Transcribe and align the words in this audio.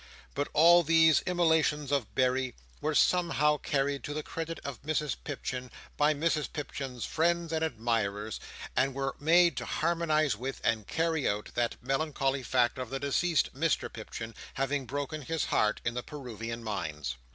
But 0.33 0.47
all 0.53 0.81
these 0.81 1.21
immolations 1.27 1.91
of 1.91 2.15
Berry 2.15 2.55
were 2.81 2.95
somehow 2.95 3.57
carried 3.57 4.03
to 4.05 4.15
the 4.15 4.23
credit 4.23 4.59
of 4.63 4.81
Mrs 4.81 5.15
Pipchin 5.23 5.69
by 5.95 6.11
Mrs 6.15 6.51
Pipchin's 6.51 7.05
friends 7.05 7.53
and 7.53 7.63
admirers; 7.63 8.39
and 8.75 8.95
were 8.95 9.15
made 9.19 9.55
to 9.57 9.65
harmonise 9.65 10.35
with, 10.35 10.59
and 10.63 10.87
carry 10.87 11.29
out, 11.29 11.49
that 11.53 11.75
melancholy 11.83 12.41
fact 12.41 12.79
of 12.79 12.89
the 12.89 12.99
deceased 12.99 13.53
Mr 13.53 13.93
Pipchin 13.93 14.33
having 14.55 14.87
broken 14.87 15.21
his 15.21 15.45
heart 15.45 15.79
in 15.85 15.93
the 15.93 16.01
Peruvian 16.01 16.63
mines. 16.63 17.17